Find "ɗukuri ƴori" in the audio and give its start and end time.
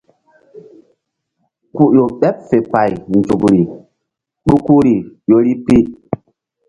4.47-5.51